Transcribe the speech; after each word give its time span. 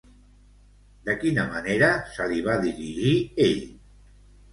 De 1.09 1.13
quina 1.23 1.43
manera 1.51 1.89
se 2.15 2.27
li 2.31 2.39
va 2.47 2.55
dirigir 2.63 3.13
ell? 3.49 3.61